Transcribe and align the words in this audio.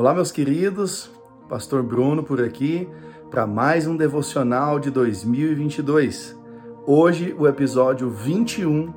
Olá, 0.00 0.14
meus 0.14 0.32
queridos, 0.32 1.10
Pastor 1.46 1.82
Bruno 1.82 2.22
por 2.22 2.42
aqui 2.42 2.88
para 3.30 3.46
mais 3.46 3.86
um 3.86 3.94
devocional 3.94 4.80
de 4.80 4.90
2022. 4.90 6.34
Hoje, 6.86 7.36
o 7.38 7.46
episódio 7.46 8.08
21 8.08 8.94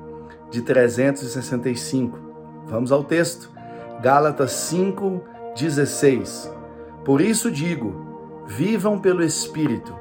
de 0.50 0.62
365. 0.62 2.18
Vamos 2.66 2.90
ao 2.90 3.04
texto. 3.04 3.50
Gálatas 4.00 4.52
5, 4.52 5.22
16. 5.54 6.50
Por 7.04 7.20
isso 7.20 7.50
digo: 7.50 7.94
vivam 8.46 8.98
pelo 8.98 9.22
Espírito, 9.22 9.94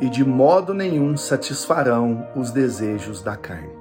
e 0.00 0.08
de 0.08 0.24
modo 0.24 0.74
nenhum 0.74 1.16
satisfarão 1.16 2.26
os 2.34 2.50
desejos 2.50 3.22
da 3.22 3.36
carne. 3.36 3.78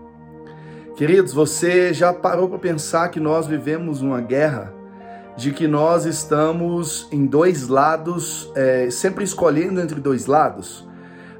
Queridos, 0.96 1.34
você 1.34 1.91
já 1.91 2.14
parou 2.14 2.48
para 2.48 2.59
pensar 2.59 3.09
que 3.09 3.20
nós 3.20 3.48
vivemos 3.48 4.00
uma 4.04 4.21
guerra? 4.21 4.77
De 5.38 5.51
que 5.51 5.67
nós 5.67 6.05
estamos 6.05 7.07
em 7.11 7.25
dois 7.27 7.67
lados, 7.67 8.51
é, 8.55 8.89
sempre 8.89 9.23
escolhendo 9.23 9.79
entre 9.79 10.02
dois 10.02 10.25
lados. 10.25 10.79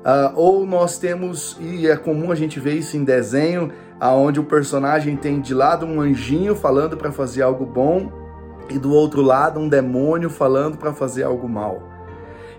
Uh, 0.08 0.32
ou 0.36 0.66
nós 0.66 1.00
temos, 1.00 1.58
e 1.60 1.88
é 1.88 1.98
comum 1.98 2.32
a 2.32 2.36
gente 2.36 2.60
ver 2.60 2.76
isso 2.76 2.96
em 2.96 3.04
desenho, 3.04 3.72
aonde 4.00 4.40
o 4.40 4.44
personagem 4.44 5.18
tem 5.18 5.42
de 5.42 5.54
lado 5.54 5.86
um 5.86 6.00
anjinho 6.00 6.56
falando 6.56 6.96
para 6.96 7.12
fazer 7.12 7.42
algo 7.42 7.66
bom 7.66 8.12
e 8.70 8.78
do 8.78 8.94
outro 8.94 9.22
lado 9.22 9.60
um 9.60 9.68
demônio 9.68 10.30
falando 10.30 10.78
para 10.78 10.94
fazer 10.94 11.24
algo 11.24 11.50
mal. 11.50 11.97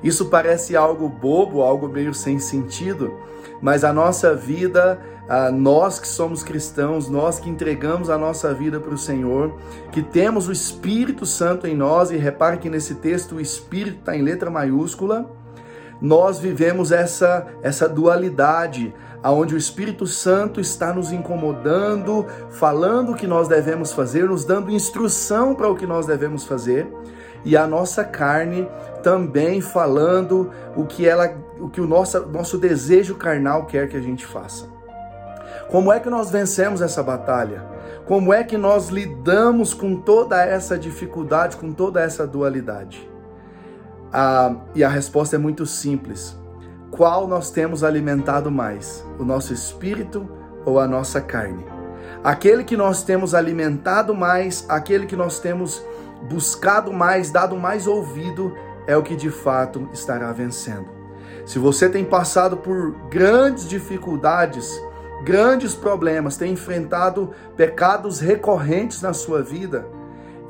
Isso 0.03 0.27
parece 0.27 0.77
algo 0.77 1.09
bobo, 1.09 1.63
algo 1.63 1.89
meio 1.89 2.15
sem 2.15 2.39
sentido, 2.39 3.13
mas 3.61 3.83
a 3.85 3.93
nossa 3.93 4.35
vida, 4.35 5.01
nós 5.55 5.99
que 5.99 6.07
somos 6.07 6.43
cristãos, 6.43 7.09
nós 7.09 7.41
que 7.41 7.51
entregamos 7.51 8.09
a 8.09 8.17
nossa 8.17 8.55
vida 8.55 8.79
para 8.79 8.95
o 8.95 8.99
Senhor, 8.99 9.57
que 9.91 10.03
temos 10.03 10.49
o 10.49 10.53
Espírito 10.53 11.27
Santo 11.27 11.67
em 11.67 11.75
nós, 11.75 12.11
e 12.11 12.17
repare 12.17 12.59
que 12.59 12.71
nesse 12.71 12.95
texto 12.97 13.37
o 13.37 13.41
Espírito 13.41 13.99
está 13.99 14.17
em 14.17 14.23
letra 14.23 14.51
maiúscula, 14.51 15.29
nós 16.01 16.39
vivemos 16.39 16.93
essa, 16.93 17.47
essa 17.61 17.89
dualidade, 17.89 18.95
aonde 19.21 19.57
o 19.57 19.59
Espírito 19.59 20.07
Santo 20.07 20.61
está 20.61 20.93
nos 20.93 21.11
incomodando, 21.11 22.25
falando 22.51 23.11
o 23.11 23.17
que 23.17 23.27
nós 23.27 23.49
devemos 23.49 23.93
fazer, 23.93 24.29
nos 24.29 24.45
dando 24.45 24.71
instrução 24.71 25.57
para 25.57 25.69
o 25.69 25.75
que 25.75 25.87
nós 25.87 26.07
devemos 26.07 26.45
fazer, 26.45 26.87
e 27.49 27.57
a 27.57 27.67
nossa 27.67 28.05
carne 28.05 28.69
também 29.03 29.63
falando 29.63 30.51
o 30.77 30.85
que 30.85 31.09
ela, 31.09 31.35
o 31.59 31.71
que 31.71 31.81
o 31.81 31.87
nosso, 31.87 32.27
nosso 32.27 32.59
desejo 32.59 33.15
carnal 33.15 33.65
quer 33.65 33.89
que 33.89 33.97
a 33.97 34.03
gente 34.03 34.27
faça. 34.27 34.67
Como 35.71 35.91
é 35.91 35.99
que 35.99 36.11
nós 36.11 36.31
vencemos 36.31 36.83
essa 36.83 37.03
batalha? 37.03 37.65
Como 38.05 38.35
é 38.35 38.45
que 38.45 38.59
nós 38.59 38.91
lidamos 38.91 39.73
com 39.73 39.97
toda 39.97 40.45
essa 40.45 40.79
dificuldade, 40.79 41.57
com 41.57 41.73
toda 41.73 42.03
essa 42.03 42.27
dualidade? 42.27 43.11
Ah, 44.13 44.55
e 44.75 44.85
a 44.85 44.89
resposta 44.91 45.37
é 45.37 45.39
muito 45.39 45.65
simples. 45.65 46.39
Qual 46.91 47.27
nós 47.27 47.51
temos 47.51 47.83
alimentado 47.83 48.51
mais? 48.51 49.03
O 49.19 49.25
nosso 49.25 49.55
espírito 49.55 50.29
ou 50.67 50.79
a 50.79 50.87
nossa 50.87 51.19
carne? 51.19 51.65
Aquele 52.23 52.63
que 52.63 52.77
nós 52.77 53.03
temos 53.03 53.35
alimentado 53.35 54.15
mais, 54.15 54.67
aquele 54.69 55.07
que 55.07 55.17
nós 55.17 55.41
temos 55.41 55.83
buscado 56.23 56.93
mais, 56.93 57.31
dado 57.31 57.57
mais 57.57 57.87
ouvido, 57.87 58.55
é 58.87 58.97
o 58.97 59.03
que 59.03 59.15
de 59.15 59.31
fato 59.31 59.89
estará 59.93 60.33
vencendo. 60.33 60.89
Se 61.45 61.59
você 61.59 61.89
tem 61.89 62.05
passado 62.05 62.57
por 62.57 62.93
grandes 63.09 63.69
dificuldades, 63.69 64.81
grandes 65.25 65.75
problemas, 65.75 66.37
tem 66.37 66.53
enfrentado 66.53 67.33
pecados 67.57 68.21
recorrentes 68.21 69.03
na 69.03 69.13
sua 69.13 69.43
vida, 69.43 69.87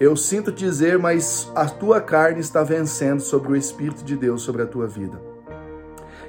eu 0.00 0.16
sinto 0.16 0.52
dizer, 0.52 0.98
mas 0.98 1.50
a 1.55 1.66
tua 1.66 2.00
carne 2.00 2.41
está 2.41 2.62
vencendo 2.62 3.20
sobre 3.20 3.52
o 3.52 3.56
Espírito 3.56 4.05
de 4.05 4.16
Deus 4.16 4.42
sobre 4.42 4.62
a 4.62 4.66
tua 4.66 4.86
vida. 4.86 5.27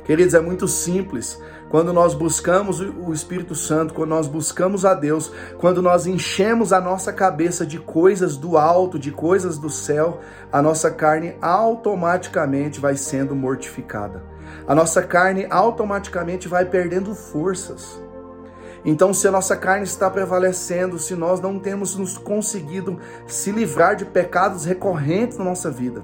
Queridos, 0.10 0.34
é 0.34 0.40
muito 0.40 0.68
simples. 0.68 1.40
Quando 1.70 1.94
nós 1.94 2.16
buscamos 2.16 2.80
o 2.80 3.14
Espírito 3.14 3.54
Santo, 3.54 3.94
quando 3.94 4.10
nós 4.10 4.28
buscamos 4.28 4.83
a 4.83 4.95
Deus, 4.95 5.32
quando 5.60 5.83
nós 5.83 6.08
enchemos 6.08 6.73
a 6.73 6.82
nossa 6.82 7.14
cabeça 7.14 7.64
de 7.64 7.78
coisas 7.78 8.36
do 8.36 8.58
alto, 8.58 8.98
de 8.98 9.11
coisas 9.11 9.60
do 9.60 9.70
céu, 9.70 10.20
a 10.52 10.64
nossa 10.64 10.89
carne 10.89 11.36
automaticamente 11.39 12.80
vai 12.80 12.95
sendo 12.95 13.36
mortificada. 13.36 14.23
A 14.67 14.73
nossa 14.73 15.04
carne 15.04 15.45
automaticamente 15.48 16.48
vai 16.48 16.66
perdendo 16.66 17.14
forças. 17.14 18.02
Então, 18.83 19.14
se 19.14 19.28
a 19.28 19.32
nossa 19.32 19.56
carne 19.56 19.83
está 19.83 20.10
prevalecendo, 20.10 20.98
se 20.98 21.14
nós 21.14 21.39
não 21.39 21.60
temos 21.60 21.95
nos 21.95 22.17
conseguido 22.17 22.98
se 23.28 23.52
livrar 23.52 23.95
de 23.95 24.06
pecados 24.06 24.66
recorrentes 24.66 25.38
na 25.38 25.45
nossa 25.45 25.70
vida, 25.70 26.04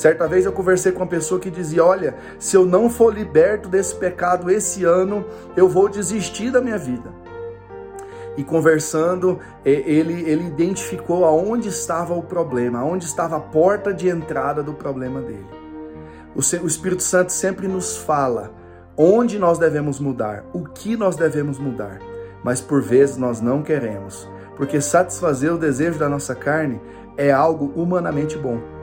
Certa 0.00 0.26
vez 0.26 0.46
eu 0.46 0.52
conversei 0.52 0.92
com 0.92 1.00
uma 1.00 1.06
pessoa 1.06 1.38
que 1.38 1.50
dizia: 1.50 1.84
Olha, 1.84 2.14
se 2.38 2.56
eu 2.56 2.64
não 2.64 2.88
for 2.88 3.12
liberto 3.12 3.68
desse 3.68 3.94
pecado 3.94 4.50
esse 4.50 4.82
ano, 4.82 5.26
eu 5.54 5.68
vou 5.68 5.90
desistir 5.90 6.50
da 6.50 6.58
minha 6.58 6.78
vida. 6.78 7.12
E 8.34 8.42
conversando, 8.42 9.38
ele, 9.62 10.22
ele 10.22 10.46
identificou 10.46 11.26
aonde 11.26 11.68
estava 11.68 12.14
o 12.14 12.22
problema, 12.22 12.78
aonde 12.78 13.04
estava 13.04 13.36
a 13.36 13.40
porta 13.40 13.92
de 13.92 14.08
entrada 14.08 14.62
do 14.62 14.72
problema 14.72 15.20
dele. 15.20 15.46
O, 16.34 16.38
o 16.38 16.66
Espírito 16.66 17.02
Santo 17.02 17.30
sempre 17.30 17.68
nos 17.68 17.98
fala 17.98 18.54
onde 18.96 19.38
nós 19.38 19.58
devemos 19.58 20.00
mudar, 20.00 20.46
o 20.54 20.64
que 20.64 20.96
nós 20.96 21.14
devemos 21.14 21.58
mudar, 21.58 21.98
mas 22.42 22.58
por 22.58 22.80
vezes 22.80 23.18
nós 23.18 23.42
não 23.42 23.62
queremos, 23.62 24.26
porque 24.56 24.80
satisfazer 24.80 25.52
o 25.52 25.58
desejo 25.58 25.98
da 25.98 26.08
nossa 26.08 26.34
carne 26.34 26.80
é 27.18 27.30
algo 27.30 27.70
humanamente 27.76 28.38
bom 28.38 28.79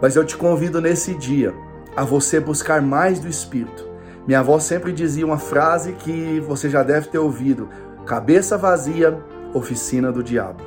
mas 0.00 0.16
eu 0.16 0.24
te 0.24 0.36
convido 0.36 0.80
nesse 0.80 1.14
dia 1.14 1.54
a 1.96 2.04
você 2.04 2.40
buscar 2.40 2.80
mais 2.80 3.18
do 3.18 3.28
Espírito. 3.28 3.88
Minha 4.26 4.40
avó 4.40 4.58
sempre 4.58 4.92
dizia 4.92 5.26
uma 5.26 5.38
frase 5.38 5.92
que 5.92 6.40
você 6.40 6.68
já 6.70 6.82
deve 6.82 7.08
ter 7.08 7.18
ouvido: 7.18 7.68
cabeça 8.06 8.56
vazia, 8.56 9.18
oficina 9.52 10.12
do 10.12 10.22
diabo. 10.22 10.62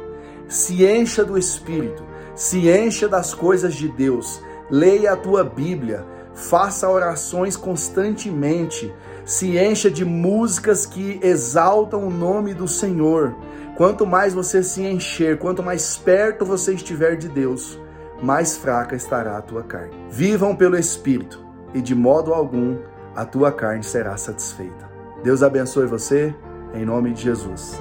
Se 0.48 0.86
encha 0.86 1.24
do 1.24 1.38
Espírito, 1.38 2.04
se 2.36 2.70
encha 2.70 3.08
das 3.08 3.34
coisas 3.34 3.74
de 3.74 3.88
Deus, 3.88 4.42
leia 4.70 5.14
a 5.14 5.18
tua 5.18 5.44
Bíblia, 5.44 6.06
faça 6.34 6.90
orações 6.90 7.56
constantemente, 7.56 8.94
se 9.26 9.58
encha 9.58 9.90
de 9.90 10.04
músicas 10.04 10.86
que 10.86 11.20
exaltam 11.24 12.06
o 12.06 12.12
nome 12.12 12.54
do 12.54 12.68
Senhor. 12.68 13.36
Quanto 13.78 14.06
mais 14.06 14.34
você 14.34 14.62
se 14.62 14.84
encher, 14.84 15.40
quanto 15.40 15.64
mais 15.64 15.98
perto 15.98 16.46
você 16.46 16.74
estiver 16.74 17.16
de 17.16 17.28
Deus, 17.28 17.80
mais 18.22 18.58
fraca 18.58 18.96
estará 18.96 19.38
a 19.38 19.42
tua 19.42 19.64
carne. 19.64 19.96
Vivam 20.10 20.56
pelo 20.56 20.78
Espírito, 20.78 21.44
e 21.74 21.82
de 21.82 21.96
modo 21.96 22.34
algum 22.34 22.78
a 23.16 23.26
tua 23.26 23.52
carne 23.52 23.84
será 23.84 24.18
satisfeita. 24.18 24.90
Deus 25.24 25.44
abençoe 25.44 25.86
você, 25.86 26.36
em 26.74 26.86
nome 26.86 27.14
de 27.14 27.24
Jesus. 27.24 27.80